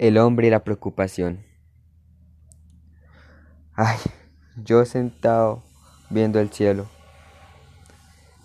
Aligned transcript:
El 0.00 0.16
hombre 0.16 0.46
y 0.46 0.50
la 0.50 0.64
preocupación. 0.64 1.44
Ay, 3.74 3.98
yo 4.56 4.86
sentado 4.86 5.62
viendo 6.08 6.40
el 6.40 6.50
cielo, 6.50 6.88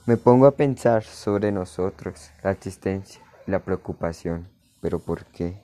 me 0.05 0.17
pongo 0.17 0.47
a 0.47 0.57
pensar 0.57 1.05
sobre 1.05 1.53
nosotros, 1.53 2.29
la 2.43 2.51
existencia 2.51 3.21
y 3.47 3.51
la 3.51 3.59
preocupación. 3.59 4.49
¿Pero 4.81 4.99
por 4.99 5.23
qué? 5.27 5.63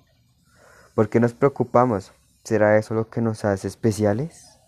¿Por 0.95 1.09
qué 1.09 1.19
nos 1.19 1.33
preocupamos? 1.33 2.13
¿Será 2.45 2.77
eso 2.77 2.93
lo 2.93 3.09
que 3.09 3.19
nos 3.19 3.43
hace 3.43 3.67
especiales? 3.67 4.61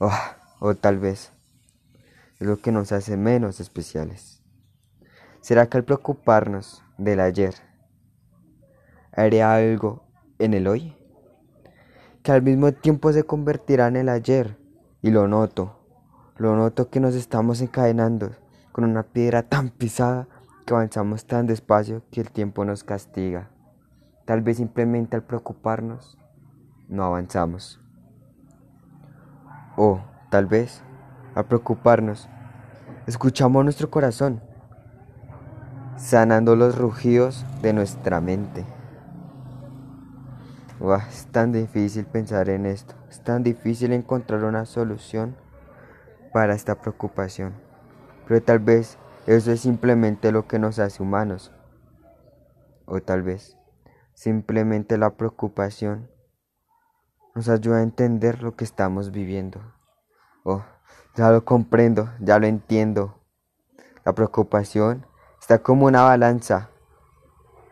Oh, 0.00 0.12
o 0.60 0.74
tal 0.74 0.98
vez 0.98 1.32
es 2.40 2.46
lo 2.46 2.58
que 2.58 2.72
nos 2.72 2.92
hace 2.92 3.16
menos 3.16 3.58
especiales. 3.58 4.42
¿Será 5.40 5.66
que 5.70 5.78
al 5.78 5.84
preocuparnos 5.84 6.82
del 6.98 7.20
ayer 7.20 7.54
haré 9.16 9.42
algo 9.42 10.02
en 10.38 10.54
el 10.54 10.66
hoy, 10.66 10.96
que 12.22 12.32
al 12.32 12.42
mismo 12.42 12.72
tiempo 12.72 13.12
se 13.12 13.24
convertirá 13.24 13.88
en 13.88 13.96
el 13.96 14.08
ayer, 14.08 14.58
y 15.02 15.10
lo 15.10 15.28
noto, 15.28 15.78
lo 16.36 16.56
noto 16.56 16.90
que 16.90 17.00
nos 17.00 17.14
estamos 17.14 17.60
encadenando 17.60 18.32
con 18.72 18.84
una 18.84 19.04
piedra 19.04 19.42
tan 19.44 19.68
pisada 19.68 20.26
que 20.66 20.74
avanzamos 20.74 21.26
tan 21.26 21.46
despacio 21.46 22.02
que 22.10 22.20
el 22.20 22.30
tiempo 22.30 22.64
nos 22.64 22.82
castiga. 22.82 23.50
Tal 24.24 24.40
vez 24.40 24.56
simplemente 24.56 25.14
al 25.14 25.22
preocuparnos 25.22 26.18
no 26.88 27.04
avanzamos. 27.04 27.80
O 29.76 30.00
tal 30.30 30.46
vez 30.46 30.82
al 31.34 31.44
preocuparnos 31.44 32.28
escuchamos 33.06 33.62
nuestro 33.62 33.90
corazón, 33.90 34.40
sanando 35.96 36.56
los 36.56 36.76
rugidos 36.76 37.44
de 37.60 37.74
nuestra 37.74 38.20
mente 38.20 38.64
es 41.08 41.26
tan 41.26 41.52
difícil 41.52 42.04
pensar 42.04 42.48
en 42.48 42.66
esto, 42.66 42.94
es 43.08 43.22
tan 43.22 43.42
difícil 43.42 43.92
encontrar 43.92 44.44
una 44.44 44.66
solución 44.66 45.36
para 46.32 46.54
esta 46.54 46.80
preocupación. 46.80 47.54
Pero 48.26 48.42
tal 48.42 48.58
vez 48.58 48.98
eso 49.26 49.52
es 49.52 49.60
simplemente 49.60 50.32
lo 50.32 50.46
que 50.46 50.58
nos 50.58 50.78
hace 50.78 51.02
humanos. 51.02 51.52
O 52.86 53.00
tal 53.00 53.22
vez 53.22 53.56
simplemente 54.14 54.98
la 54.98 55.10
preocupación 55.10 56.10
nos 57.34 57.48
ayuda 57.48 57.78
a 57.78 57.82
entender 57.82 58.42
lo 58.42 58.56
que 58.56 58.64
estamos 58.64 59.10
viviendo. 59.10 59.60
Oh, 60.44 60.64
ya 61.16 61.30
lo 61.30 61.44
comprendo, 61.44 62.10
ya 62.20 62.38
lo 62.38 62.46
entiendo. 62.46 63.20
La 64.04 64.12
preocupación 64.12 65.06
está 65.40 65.60
como 65.60 65.86
una 65.86 66.02
balanza. 66.02 66.68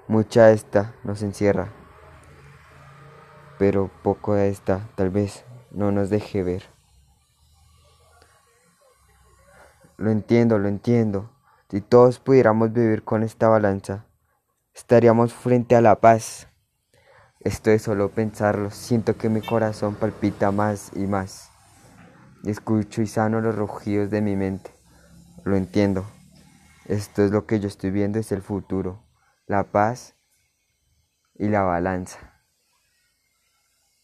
Mucha 0.08 0.50
esta 0.50 0.94
nos 1.04 1.22
encierra 1.22 1.81
pero 3.62 3.92
poco 4.02 4.34
de 4.34 4.48
esta 4.48 4.88
tal 4.96 5.10
vez 5.10 5.44
no 5.70 5.92
nos 5.92 6.10
deje 6.10 6.42
ver. 6.42 6.64
Lo 9.96 10.10
entiendo, 10.10 10.58
lo 10.58 10.66
entiendo. 10.66 11.30
Si 11.70 11.80
todos 11.80 12.18
pudiéramos 12.18 12.72
vivir 12.72 13.04
con 13.04 13.22
esta 13.22 13.46
balanza, 13.46 14.04
estaríamos 14.74 15.32
frente 15.32 15.76
a 15.76 15.80
la 15.80 16.00
paz. 16.00 16.48
Esto 17.38 17.70
es 17.70 17.82
solo 17.82 18.08
pensarlo, 18.08 18.72
siento 18.72 19.16
que 19.16 19.28
mi 19.28 19.40
corazón 19.40 19.94
palpita 19.94 20.50
más 20.50 20.90
y 20.96 21.06
más. 21.06 21.48
Escucho 22.42 23.00
y 23.00 23.06
sano 23.06 23.40
los 23.40 23.54
rugidos 23.54 24.10
de 24.10 24.22
mi 24.22 24.34
mente. 24.34 24.72
Lo 25.44 25.54
entiendo. 25.54 26.04
Esto 26.86 27.22
es 27.22 27.30
lo 27.30 27.46
que 27.46 27.60
yo 27.60 27.68
estoy 27.68 27.92
viendo, 27.92 28.18
es 28.18 28.32
el 28.32 28.42
futuro, 28.42 29.04
la 29.46 29.62
paz 29.62 30.16
y 31.36 31.46
la 31.46 31.62
balanza. 31.62 32.31